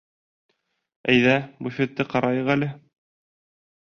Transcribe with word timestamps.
Әйҙә, 1.13 1.35
буфетты 1.67 2.07
ҡарайыҡ 2.13 2.51
әле!.. 2.57 2.71